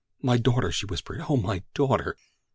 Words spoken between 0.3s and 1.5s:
daughter!" she whispered. "Oh,